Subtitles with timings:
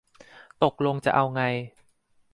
[0.63, 1.41] ตกลงจะเอาไง